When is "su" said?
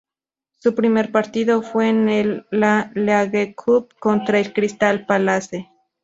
0.57-0.73